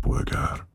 [0.00, 0.68] polgár.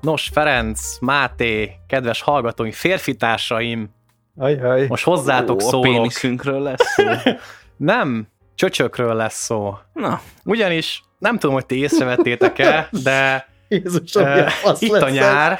[0.00, 3.90] Nos, Ferenc, Máté, kedves hallgatói, férfitársaim,
[4.36, 4.86] Ajaj.
[4.86, 5.82] most hozzátok Ó, a szólok.
[5.92, 7.04] péniszünkről lesz szó.
[7.76, 9.78] Nem, csöcsökről lesz szó.
[9.92, 15.12] Na, Ugyanis nem tudom, hogy ti észrevettétek-e, de Jézusom, milyen fasz itt lesz a ez.
[15.14, 15.58] nyár,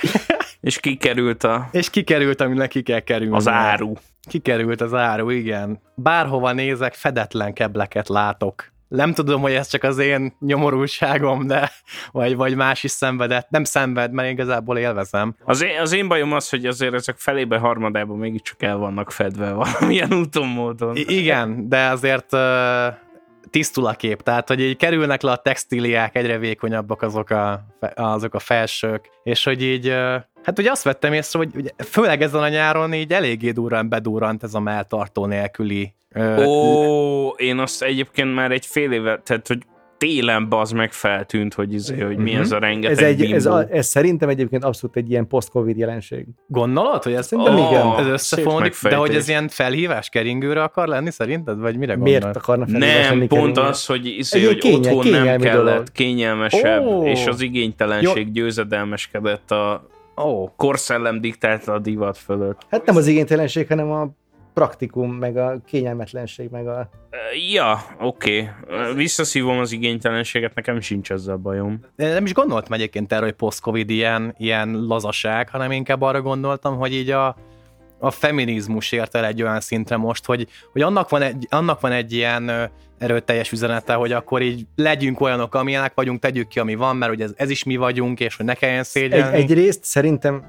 [0.61, 3.37] és kikerült a, és kikerült, aminek ki kell kerülni.
[3.37, 3.93] az áru.
[4.29, 5.81] Kikerült az áru, igen.
[5.95, 8.73] Bárhova nézek, fedetlen kebleket látok.
[8.89, 11.71] Nem tudom, hogy ez csak az én nyomorúságom, de
[12.13, 13.51] vagy, vagy más is szenvedett.
[13.51, 15.35] Nem szenved, mert igazából élvezem.
[15.45, 19.53] Az én, az én bajom az, hogy azért ezek felébe harmadában mégiscsak el vannak fedve
[19.65, 20.97] valamilyen úton, módon.
[20.97, 22.41] I- igen, de azért uh,
[23.51, 28.35] tisztul a kép, tehát hogy így kerülnek le a textíliák, egyre vékonyabbak azok a, azok
[28.35, 32.43] a felsők, és hogy így, uh, hát ugye azt vettem észre, hogy ugye, főleg ezen
[32.43, 38.35] a nyáron így eléggé durran bedurrant ez a melltartó nélküli uh, Ó, én azt egyébként
[38.35, 39.59] már egy fél éve, tehát hogy
[39.99, 42.41] télen bazd meg feltűnt, hogy, izé, hogy mi Mhm.
[42.41, 46.27] ez a rengeteg Ez, egy, ez, a, ez szerintem egyébként abszolút egy ilyen post-covid jelenség.
[46.47, 47.87] Gondolod, hogy ez, Szerintem Ó, igen.
[47.99, 52.23] ez Szép összefonódik, de hogy ez ilyen felhívás keringőre akar lenni szerinted, vagy mire Miért
[52.23, 52.37] gondolod?
[52.43, 53.69] akarna felhívás Nem, lenni pont kerülni?
[53.69, 55.93] az, hogy, izé, hogy kényel- otthon nem kellett, dolog.
[55.93, 57.05] kényelmesebb, Ó.
[57.07, 62.67] és az igénytelenség győzedelmeskedett a Ó, korszellem diktálta a divat fölött.
[62.71, 64.09] Hát nem az igénytelenség, hanem a
[64.55, 66.89] praktikum, meg a kényelmetlenség, meg a...
[67.53, 68.51] Ja, oké.
[68.67, 68.95] Okay.
[68.95, 71.81] Visszaszívom az igénytelenséget, nekem sincs ezzel bajom.
[71.97, 76.77] De nem is gondoltam egyébként erre, hogy post-covid ilyen, ilyen lazaság, hanem inkább arra gondoltam,
[76.77, 77.37] hogy így a,
[78.05, 81.93] a feminizmus ért el egy olyan szintre most, hogy, hogy annak, van egy, annak van
[81.93, 86.97] egy ilyen erőteljes üzenete, hogy akkor így legyünk olyanok, amilyenek vagyunk, tegyük ki, ami van,
[86.97, 89.37] mert ugye ez, ez is mi vagyunk, és hogy ne kelljen Egy, szégyelni.
[89.37, 90.45] egyrészt szerintem...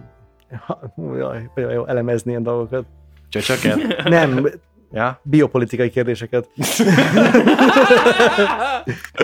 [0.65, 2.85] Ha, jaj, olyan jó elemezni ilyen dolgokat.
[3.29, 3.77] Csöcsöket?
[4.09, 4.49] Nem,
[4.91, 5.19] ja?
[5.23, 6.49] biopolitikai kérdéseket.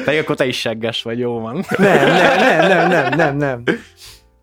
[0.06, 1.66] Te akkor te is segges vagy, jó van.
[1.78, 3.64] Nem, nem, nem, nem, nem, nem.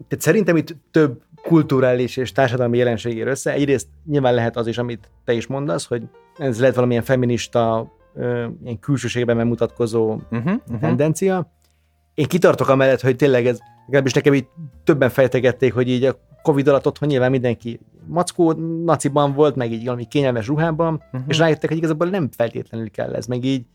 [0.08, 3.52] Tehát szerintem itt több kulturális és társadalmi jelenség ér össze.
[3.52, 6.02] Egyrészt nyilván lehet az is, amit te is mondasz, hogy
[6.36, 7.92] ez lehet valamilyen feminista,
[8.62, 10.80] ilyen külsőségben megmutatkozó Uh-huh, uh-huh.
[10.80, 11.52] tendencia.
[12.14, 14.46] Én kitartok amellett, hogy tényleg ez, legalábbis nekem így
[14.84, 18.52] többen fejtegették, hogy így a Covid alatt otthon nyilván mindenki mackó
[18.84, 21.22] naciban volt, meg így valami kényelmes ruhában, uh-huh.
[21.28, 23.66] és rájöttek, hogy igazából nem feltétlenül kell ez, meg így.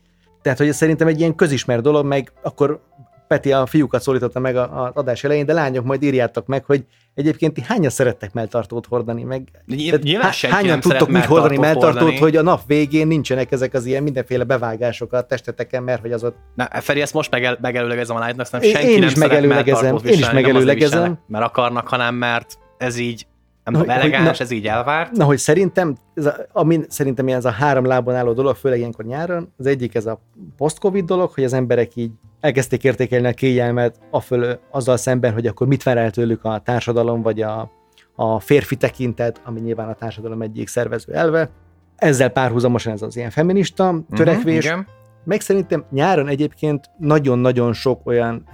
[0.42, 2.80] Tehát, hogy ez szerintem egy ilyen közismert dolog, meg akkor
[3.28, 7.54] Peti a fiúkat szólította meg az adás elején, de lányok, majd írjátok meg, hogy egyébként
[7.54, 12.18] ti hányan szerettek melltartót hordani, meg nyilván há- hányan nem tudtok úgy hordani melltartót hordani.
[12.18, 16.24] hogy a nap végén nincsenek ezek az ilyen mindenféle bevágások a testeteken, mert hogy az
[16.24, 19.28] ott Na, Feri, ezt most megel, megelőlegezem a lájtnak, nem senki én nem is szeret
[19.28, 20.98] megelőlegezem, melltartót én is viselni, nem megelőlegezem.
[20.98, 23.26] viselnek, mert akarnak, hanem mert ez így
[23.64, 25.12] nem tudom, elegáns, na- ez így elvárt.
[25.12, 29.04] Na, hogy szerintem, ez a, amin, szerintem ez a három lábon álló dolog, főleg ilyenkor
[29.04, 30.20] nyáron, az egyik ez a
[30.56, 32.10] post-covid dolog, hogy az emberek így
[32.40, 37.22] elkezdték értékelni a kényelmet aföl, azzal szemben, hogy akkor mit vár el tőlük a társadalom,
[37.22, 37.70] vagy a,
[38.14, 41.50] a férfi tekintet, ami nyilván a társadalom egyik szervező elve.
[41.96, 44.86] Ezzel párhuzamosan ez az ilyen feminista törekvés, Mhm, igen.
[45.24, 48.44] meg szerintem nyáron egyébként nagyon-nagyon sok olyan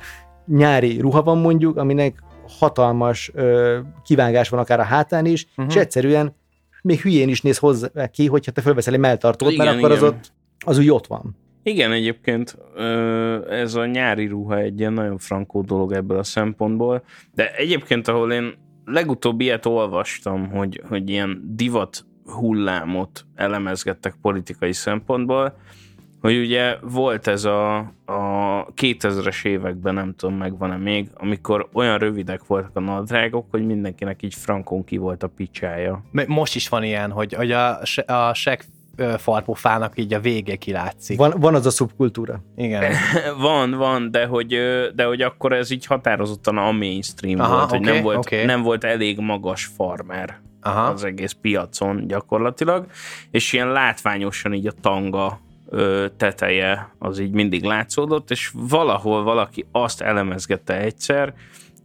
[0.46, 2.22] nyári ruha van mondjuk, aminek
[2.58, 5.52] hatalmas ö, kivágás van akár a hátán is, Mhm.
[5.56, 5.74] uh-huh.
[5.74, 6.34] és egyszerűen
[6.82, 9.96] még hülyén is néz hozzá ki, hogyha te fölveszel egy melltartót, Igen, mert akkor az
[9.98, 10.08] igen.
[10.08, 10.32] ott
[10.64, 11.36] az úgy ott van.
[11.62, 12.58] Igen, egyébként
[13.50, 17.02] ez a nyári ruha egy ilyen nagyon frankó dolog ebből a szempontból,
[17.34, 25.56] de egyébként, ahol én legutóbb ilyet olvastam, hogy, hogy ilyen divat hullámot elemezgettek politikai szempontból,
[26.20, 32.46] hogy ugye volt ez a, a 2000-es években, nem tudom, megvan-e még, amikor olyan rövidek
[32.46, 36.04] voltak a nadrágok, hogy mindenkinek így frankon ki volt a picsája.
[36.26, 38.64] Most is van ilyen, hogy, hogy a, a seg
[39.18, 41.18] farpofának így a vége kilátszik.
[41.18, 42.42] Van, van az a szubkultúra.
[42.56, 42.92] Igen.
[43.38, 44.48] Van, van, de hogy,
[44.94, 48.44] de hogy akkor ez így határozottan a mainstream Aha, volt, hogy oké, nem, volt, oké.
[48.44, 50.82] nem volt elég magas farmer Aha.
[50.82, 52.86] az egész piacon gyakorlatilag,
[53.30, 55.40] és ilyen látványosan így a tanga
[56.16, 61.34] teteje az így mindig látszódott, és valahol valaki azt elemezgette egyszer,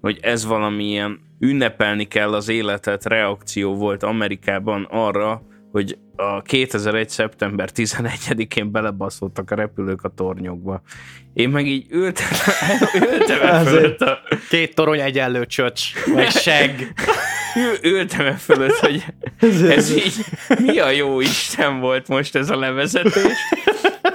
[0.02, 5.42] hogy ez valamilyen ünnepelni kell az életet reakció volt Amerikában arra,
[5.72, 7.10] hogy a 2001.
[7.10, 10.81] szeptember 11-én belebaszoltak a repülők a tornyokba.
[11.34, 12.28] Én meg így ültem,
[13.12, 16.94] ültem fölött a, Két torony egyenlő csöcs, vagy seg.
[17.56, 19.04] ül- ültem e fölött, hogy
[19.70, 20.14] ez így
[20.58, 23.38] mi a jó Isten volt most ez a levezetés.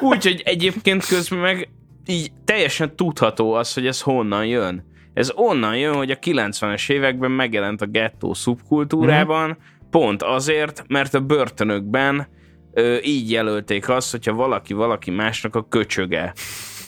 [0.01, 1.69] Úgyhogy egyébként közben meg
[2.07, 4.85] így teljesen tudható az, hogy ez honnan jön.
[5.15, 9.57] Ez onnan jön, hogy a 90-es években megjelent a gettó szubkultúrában,
[9.91, 12.27] pont azért, mert a börtönökben
[12.73, 16.33] ö, így jelölték azt, hogyha valaki valaki másnak a köcsöge.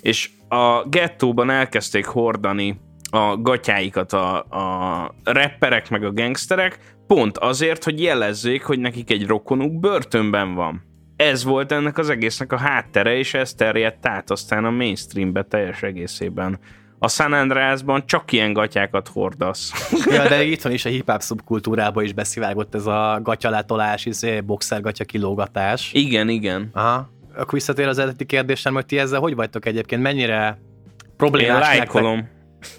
[0.00, 2.81] És a gettóban elkezdték hordani
[3.11, 9.26] a gatyáikat a, a rapperek meg a gangsterek, pont azért, hogy jelezzék, hogy nekik egy
[9.26, 10.91] rokonuk börtönben van.
[11.22, 15.82] Ez volt ennek az egésznek a háttere, és ez terjedt át aztán a mainstreambe teljes
[15.82, 16.58] egészében.
[16.98, 19.72] A San Andreasban csak ilyen gatyákat hordasz.
[20.10, 25.90] Ja, de itthon is a hip-hop szubkultúrába is beszivárgott ez a gatyaletolás, izé, boxergatya kilógatás.
[25.92, 26.70] Igen, igen.
[26.72, 27.10] Aha.
[27.34, 30.02] Akkor visszatér az eredeti kérdésem, hogy ti ezzel hogy vagytok egyébként?
[30.02, 31.76] Mennyire Én problémás nektek?
[31.76, 32.28] lájkolom.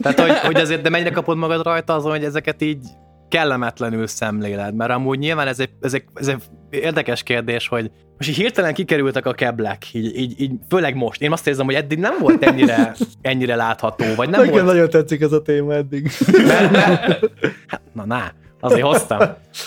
[0.01, 2.87] Tehát, hogy, hogy azért, de mennyire kapod magad rajta azon, hogy ezeket így
[3.33, 8.29] kellemetlenül szemléled, mert amúgy nyilván ez egy, ez egy, ez egy érdekes kérdés, hogy most
[8.29, 11.21] így hirtelen kikerültek a keblek, így, így, így, főleg most.
[11.21, 14.65] Én azt érzem, hogy eddig nem volt ennyire, ennyire látható, vagy nem Nekem volt...
[14.65, 16.11] nagyon tetszik ez a téma eddig.
[16.47, 17.29] Mert, mert,
[17.67, 19.19] hát, na, na, azért hoztam.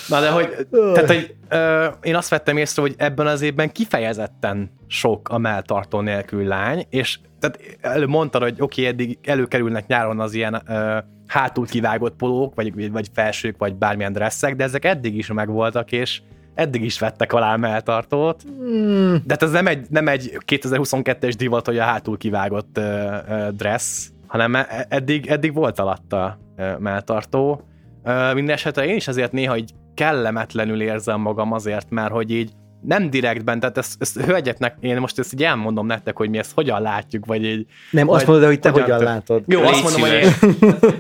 [0.09, 4.71] Na, de hogy, tehát, hogy ö, én azt vettem észre, hogy ebben az évben kifejezetten
[4.87, 10.21] sok a melltartó nélkül lány, és tehát előbb mondtad, hogy oké, okay, eddig előkerülnek nyáron
[10.21, 15.17] az ilyen ö, hátul kivágott polók, vagy, vagy felsők, vagy bármilyen dresszek, de ezek eddig
[15.17, 16.21] is megvoltak, és
[16.55, 18.43] eddig is vettek alá melltartót.
[18.63, 23.17] Mm, De hát ez nem egy, nem egy 2022-es divat, hogy a hátul kivágott ö,
[23.29, 27.61] ö, dress, hanem e- eddig, eddig volt alatta ö, melltartó.
[28.05, 32.53] Ö, Mindenesetre én is azért néha így kellemetlenül érzem magam azért, mert hogy így
[32.87, 36.53] nem direktben, tehát ezt, ezt hölgyeknek, én most ezt így elmondom nektek, hogy mi ezt
[36.55, 37.67] hogyan látjuk, vagy így...
[37.91, 39.43] nem, azt Vagy mondod, hogy te hogyan hogyan látod.
[39.47, 40.43] Jó, Légy azt mondom, hogy szíves.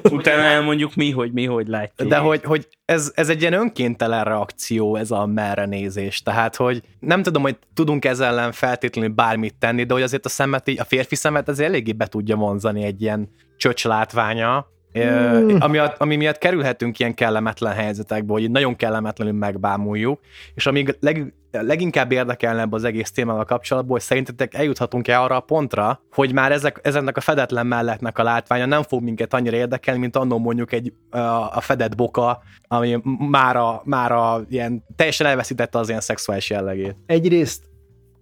[0.02, 2.08] én, Utána elmondjuk mi, hogy mi, hogy látjuk.
[2.08, 6.22] de hogy, hogy ez, ez egy ilyen önkéntelen reakció, ez a merre nézés.
[6.22, 10.28] Tehát, hogy nem tudom, hogy tudunk ezzel ellen feltétlenül bármit tenni, de hogy azért a
[10.28, 14.66] szemet, így, a férfi szemet azért eléggé be tudja vonzani egy ilyen csöcs látványa,
[15.04, 15.56] mm.
[15.58, 20.20] ami, ami miatt kerülhetünk ilyen kellemetlen helyzetekbe, hogy nagyon kellemetlenül megbámuljuk,
[20.54, 25.40] és ami leg, leginkább érdekelne ebbe az egész témával kapcsolatban, hogy szerintetek eljuthatunk-e arra a
[25.40, 30.00] pontra, hogy már ezek, ezeknek a fedetlen melletnek a látványa nem fog minket annyira érdekelni,
[30.00, 31.18] mint annól mondjuk egy a,
[31.56, 33.00] a fedett boka, ami
[33.30, 36.96] már a, már a ilyen teljesen elveszítette az ilyen szexuális jellegét.
[37.06, 37.62] Egyrészt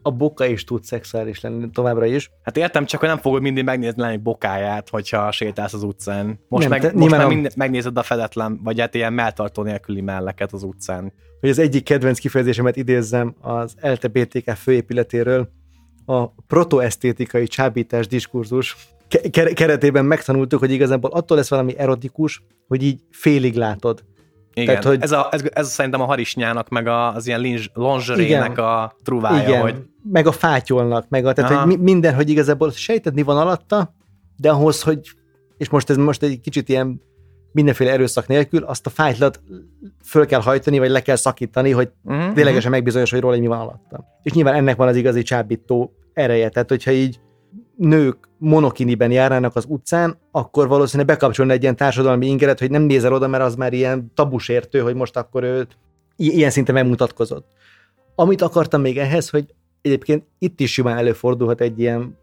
[0.06, 2.30] a boka is tud szexuális lenni továbbra is.
[2.42, 6.38] Hát értem, csak hogy nem fogod mindig megnézni lenni bokáját, hogyha sétálsz az utcán.
[6.48, 10.52] Most, Nem, meg, te- most minden, megnézed a fedetlen, vagy hát ilyen melltartó nélküli melleket
[10.52, 11.12] az utcán.
[11.40, 15.48] hogy az egyik kedvenc kifejezésemet idézzem az LTBTK főépületéről,
[16.06, 18.76] a protoesztétikai csábítás diskurzus
[19.08, 24.04] ke- ke- keretében megtanultuk, hogy igazából attól lesz valami erotikus, hogy így félig látod.
[24.54, 25.02] Igen, Tehát, hogy...
[25.02, 28.64] ez, a, ez, ez szerintem a harisnyának, meg a, az ilyen linge- lingerie-nek Igen.
[28.64, 29.74] a truvája, Igen, hogy
[30.10, 31.60] meg a fátyolnak, meg a, tehát Aha.
[31.60, 33.94] hogy mi- minden, hogy igazából sejtedni van alatta,
[34.36, 35.00] de ahhoz, hogy,
[35.56, 37.00] és most ez most egy kicsit ilyen
[37.52, 39.40] mindenféle erőszak nélkül, azt a fájtlat
[40.04, 43.60] föl kell hajtani, vagy le kell szakítani, hogy uh-huh, ténylegesen megbizonyos, hogy róla mi van
[43.60, 44.04] alatta.
[44.22, 47.20] És nyilván ennek van az igazi csábító ereje, tehát hogyha így
[47.76, 53.12] nők monokiniben járnának az utcán, akkor valószínűleg bekapcsolna egy ilyen társadalmi ingeret, hogy nem nézel
[53.12, 55.66] oda, mert az már ilyen tabusértő, hogy most akkor ő
[56.16, 57.46] ilyen szinten megmutatkozott.
[58.14, 59.54] Amit akartam még ehhez, hogy
[59.84, 62.18] egyébként itt is simán előfordulhat egy ilyen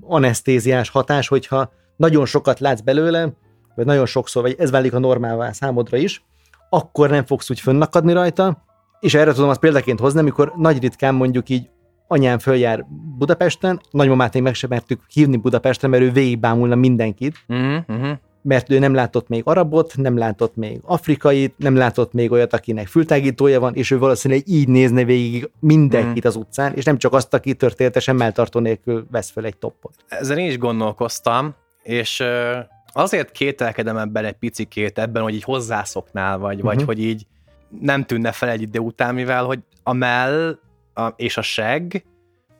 [0.00, 3.32] anesztéziás hatás, hogyha nagyon sokat látsz belőle,
[3.74, 6.24] vagy nagyon sokszor, vagy ez válik a normálvá számodra is,
[6.70, 8.64] akkor nem fogsz úgy fönnakadni rajta,
[9.00, 11.70] és erre tudom azt példaként hozni, amikor nagy ritkán mondjuk így
[12.08, 12.86] anyám följár
[13.18, 18.10] Budapesten, nagymamát még meg sem mertük hívni Budapestre, mert ő végigbámulna mindenkit, uh-huh.
[18.44, 22.86] Mert ő nem látott még arabot, nem látott még afrikait, nem látott még olyat, akinek
[22.86, 27.34] fültágítója van, és ő valószínűleg így nézne végig mindenkit az utcán, és nem csak azt,
[27.34, 29.94] aki történetesen melltartó nélkül vesz fel egy toppot.
[30.08, 32.22] Ezen én is gondolkoztam, és
[32.92, 36.68] azért kételkedem ebben egy picikét, ebben, hogy így hozzászoknál, vagy, uh-huh.
[36.68, 36.86] vagy Mhm.
[36.86, 37.26] hogy így
[37.80, 40.58] nem tűnne fel egy idő után, mivel hogy a mell
[40.94, 42.04] a, és a seg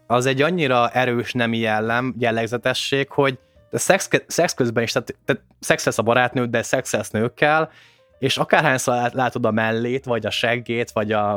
[0.06, 3.38] az egy annyira erős nemi jellem, jellegzetesség, hogy
[3.74, 7.70] de szex, szex közben is, tehát, tehát szex lesz a barátnőd, de szex lesz nőkkel,
[8.18, 11.34] és akárhányszor lát- látod a mellét, vagy a seggét, vagy a,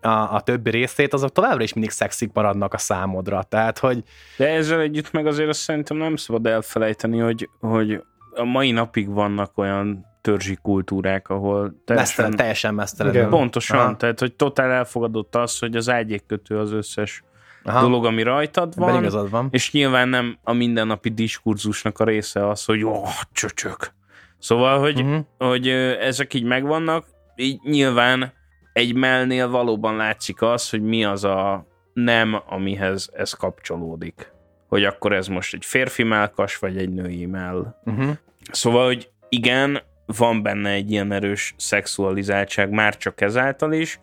[0.00, 3.42] a, a többi részét, azok továbbra is mindig szexik maradnak a számodra.
[3.42, 4.02] Tehát, hogy
[4.36, 8.02] De ezzel együtt meg azért azt szerintem nem szabad elfelejteni, hogy, hogy
[8.34, 13.28] a mai napig vannak olyan törzsi kultúrák, ahol mesztelen, teljesen, teljesen mesztelen.
[13.28, 13.96] Pontosan, Aha.
[13.96, 17.22] tehát hogy totál elfogadott az, hogy az ágyékkötő az összes
[17.64, 19.48] Aha, dolog, ami rajtad ebben van, igazad van.
[19.50, 23.02] és nyilván nem a mindennapi diskurzusnak a része az, hogy jó,
[23.32, 23.92] csöcsök.
[24.38, 25.24] Szóval, hogy, Uh-huh.
[25.38, 25.68] hogy
[26.00, 28.32] ezek így megvannak, így nyilván
[28.72, 34.32] egy mellnél valóban látszik az, hogy mi az a nem, amihez ez kapcsolódik.
[34.68, 37.74] Hogy akkor ez most egy férfi melkas, vagy egy női mell.
[37.84, 38.10] Uh-huh.
[38.50, 44.00] Szóval, hogy igen, van benne egy ilyen erős szexualizáltság már csak ezáltal is,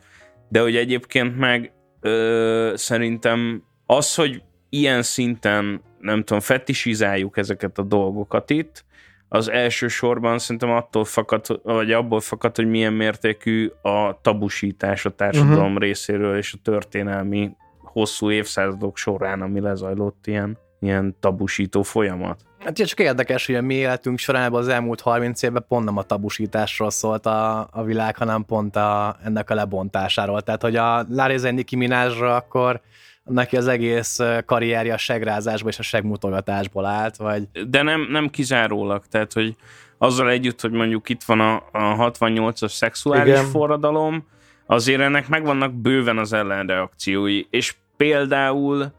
[0.49, 1.71] de hogy egyébként meg
[2.07, 8.85] ö, szerintem az, hogy ilyen szinten, nem tudom, fetisizáljuk ezeket a dolgokat itt,
[9.29, 15.65] az elsősorban szerintem attól fakad, vagy abból fakad, hogy milyen mértékű a tabusítás a társadalom
[15.65, 15.79] uh-huh.
[15.79, 22.39] részéről és a történelmi hosszú évszázadok során, ami lezajlott ilyen, ilyen tabusító folyamat.
[22.59, 26.03] Hát csak érdekes, hogy a mi életünk során az elmúlt 30 évben pont nem a
[26.03, 30.41] tabusításról szólt a, a világ, hanem pont a, ennek a lebontásáról.
[30.41, 32.81] Tehát, hogy a Larry Nicki Minajra akkor
[33.23, 37.47] neki az egész karrierje a segrázásból és a segmutogatásból állt, vagy...
[37.69, 39.55] De nem, nem kizárólag, tehát, hogy
[39.97, 43.45] azzal együtt, hogy mondjuk itt van a, a 68-as szexuális Igen.
[43.45, 44.27] forradalom,
[44.65, 48.91] azért ennek megvannak bőven az ellenreakciói, és például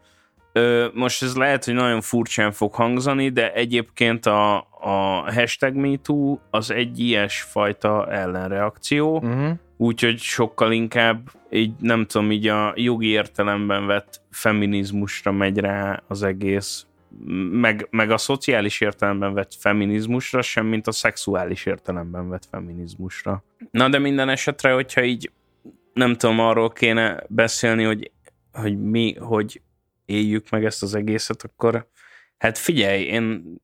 [0.94, 6.70] most ez lehet, hogy nagyon furcsán fog hangzani, de egyébként a, a hashtag MeToo az
[6.70, 9.50] egy ilyesfajta ellenreakció, uh-huh.
[9.76, 16.22] úgyhogy sokkal inkább így nem tudom, így a jogi értelemben vett feminizmusra megy rá az
[16.22, 16.86] egész,
[17.50, 23.44] meg, meg a szociális értelemben vett feminizmusra, sem mint a szexuális értelemben vett feminizmusra.
[23.70, 25.30] Na de minden esetre, hogyha így
[25.92, 28.10] nem tudom, arról kéne beszélni, hogy,
[28.52, 29.60] hogy mi, hogy
[30.08, 31.88] éljük meg ezt az egészet, akkor
[32.38, 33.54] hát figyelj, én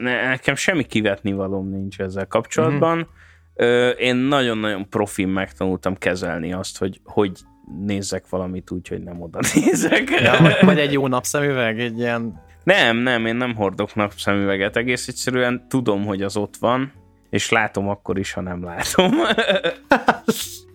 [0.00, 2.96] nekem semmi kivetni valóm nincs ezzel kapcsolatban.
[2.96, 3.90] Mm-hmm.
[3.98, 7.38] Én nagyon-nagyon profin megtanultam kezelni azt, hogy hogy
[7.84, 10.10] nézzek valamit úgy, hogy nem oda nézek.
[10.10, 12.42] Ja, vagy, vagy egy jó napszemüveg, egy ilyen...
[12.64, 14.76] Nem, nem, én nem hordok napszemüveget.
[14.76, 16.92] Egész egyszerűen tudom, hogy az ott van,
[17.30, 19.14] és látom akkor is, ha nem látom.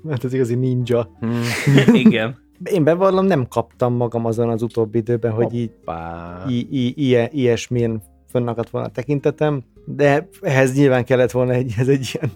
[0.01, 1.17] Mert ez igazi ninja.
[1.19, 1.41] Hmm.
[1.93, 2.44] Igen.
[2.63, 5.71] Én bevallom, nem kaptam magam azon az utóbbi időben, hogy így,
[6.49, 11.87] így, így, így ilyesmilyen fönnakadt volna a tekintetem, de ehhez nyilván kellett volna egy, ez
[11.87, 12.31] egy ilyen,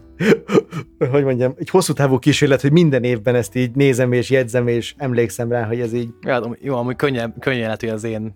[1.11, 4.93] hogy mondjam, egy hosszú távú kísérlet, hogy minden évben ezt így nézem és jegyzem, és
[4.97, 6.09] emlékszem rá, hogy ez így...
[6.21, 8.35] Ja, jó, amúgy könnyen, könnyen lehet, hogy az én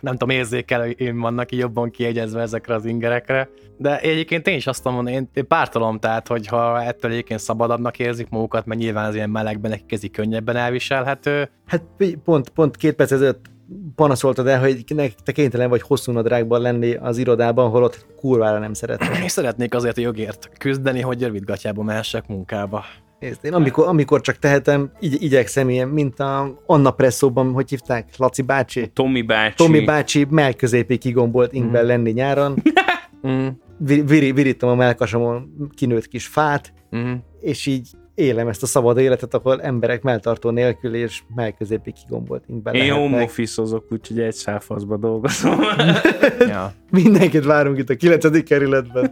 [0.00, 3.48] nem tudom, érzékel, hogy én vannak így jobban kiegyezve ezekre az ingerekre.
[3.76, 8.28] De egyébként én is azt mondom, én, én pártolom, tehát hogyha ettől egyébként szabadabbnak érzik
[8.28, 11.50] magukat, mert nyilván az ilyen melegben nekik ez így könnyebben elviselhető.
[11.66, 11.82] Hát
[12.24, 13.50] pont, pont két perc ezelőtt
[13.94, 14.84] panaszoltad el, hogy
[15.24, 19.24] te kénytelen vagy hosszú nadrágban lenni az irodában, holott kurvára nem szeretnék.
[19.24, 22.84] És szeretnék azért a jogért küzdeni, hogy rövidgatjába mehessek munkába.
[23.22, 28.16] Nézd, én amikor, amikor csak tehetem, igy, igyekszem ilyen, mint a Anna Presszóban, hogy hívták,
[28.16, 28.90] Laci bácsi?
[28.92, 29.54] Tomi bácsi.
[29.56, 31.86] Tomi bácsi melközépé kigombolt inkben mm.
[31.86, 32.62] lenni nyáron.
[33.28, 33.46] mm.
[33.78, 37.12] Vir, virítom a melkasomon kinőtt kis fát, mm.
[37.40, 42.74] és így élem ezt a szabad életet, ahol emberek melltartó nélkül és melközépi kigombolt inkben
[42.74, 45.60] Én home office úgyhogy egy szálfaszba dolgozom.
[46.38, 46.72] ja.
[46.90, 48.42] Mindenkit várunk itt a 9.
[48.42, 49.10] kerületben.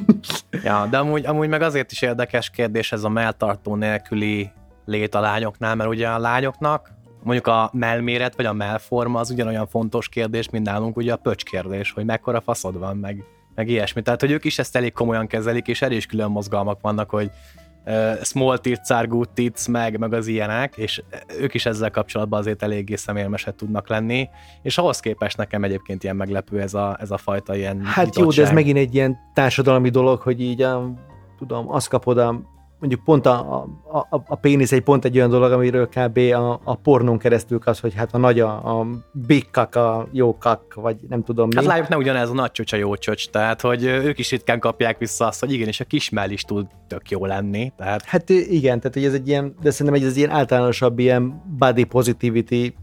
[0.64, 4.50] ja, de amúgy, amúgy meg azért is érdekes kérdés ez a melltartó nélküli
[4.84, 6.90] lét a lányoknál, mert ugye a lányoknak
[7.22, 11.44] mondjuk a melméret vagy a melforma az ugyanolyan fontos kérdés, mint nálunk ugye a pöcs
[11.44, 13.24] kérdés, hogy mekkora faszod van, meg,
[13.54, 14.02] meg ilyesmi.
[14.02, 17.30] Tehát, hogy ők is ezt elég komolyan kezelik, és elég külön mozgalmak vannak, hogy
[17.86, 21.02] uh, small tits are good tits, meg, meg az ilyenek, és
[21.40, 24.28] ők is ezzel kapcsolatban azért eléggé szemérmeset tudnak lenni,
[24.62, 28.24] és ahhoz képest nekem egyébként ilyen meglepő ez a, ez a fajta ilyen Hát nyitottság.
[28.24, 30.92] jó, de ez megint egy ilyen társadalmi dolog, hogy így a,
[31.38, 32.40] tudom, azt kapod a
[32.82, 33.62] mondjuk pont a,
[33.92, 36.18] a, a, a pénisz egy pont egy olyan dolog, amiről kb.
[36.18, 40.38] a, a pornón keresztül az, hogy hát a nagy a, a big kak, a jó
[40.38, 41.54] kak, vagy nem tudom mi.
[41.54, 44.58] Hát lájuk ne ugyanez a nagy csöcs a jó csöcs, tehát hogy ők is ritkán
[44.60, 47.72] kapják vissza azt, hogy igen, és a kismell is tud tök jó lenni.
[47.76, 48.04] Tehát...
[48.04, 51.84] Hát igen, tehát hogy ez egy ilyen, de szerintem ez egy ilyen általánosabb ilyen body
[51.84, 52.74] positivity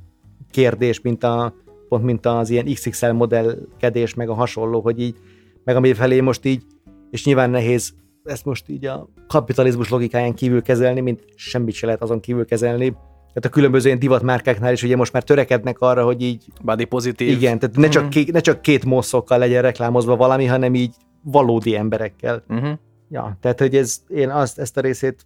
[0.52, 1.54] kérdés, mint a,
[1.90, 5.16] pont mint az ilyen XXL modellkedés, meg a hasonló, hogy így,
[5.64, 6.64] meg ami felé most így,
[7.12, 7.94] és nyilván nehéz
[8.30, 12.90] ezt most így a kapitalizmus logikáján kívül kezelni, mint semmit se lehet azon kívül kezelni.
[13.28, 16.46] Tehát a különböző ilyen divatmárkáknál is ugye most már törekednek arra, hogy így...
[16.62, 17.28] Body pozitív.
[17.28, 18.24] Igen, tehát ne csak, uh-huh.
[18.24, 22.44] két, ne csak két mosszokkal legyen reklámozva valami, hanem így valódi emberekkel.
[22.50, 22.70] Uh-huh.
[23.10, 25.26] Ja, tehát hogy ez, én azt, ezt a részét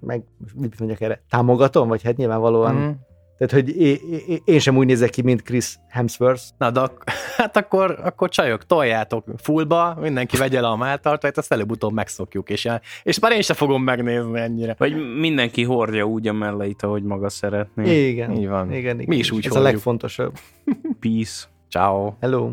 [0.00, 0.22] meg
[0.54, 2.94] mit mondjak erre, támogatom, vagy hát nyilvánvalóan uh-huh.
[3.40, 3.76] Tehát, hogy
[4.44, 6.42] én sem úgy nézek ki, mint Chris Hemsworth.
[6.58, 11.52] Na, de ak- hát akkor, akkor csajok, toljátok fullba, mindenki vegye le a máltartót, ezt
[11.52, 12.68] előbb-utóbb megszokjuk, és,
[13.02, 14.74] és már én sem fogom megnézni ennyire.
[14.78, 18.08] Vagy mindenki hordja úgy a melleit, ahogy maga szeretné.
[18.08, 18.36] Igen.
[18.36, 18.72] Így van.
[18.72, 19.08] Igen, igen.
[19.08, 19.66] Mi is úgy Ez hordjuk.
[19.66, 20.32] a legfontosabb.
[21.00, 21.46] Peace.
[21.68, 22.12] Ciao.
[22.20, 22.50] Hello.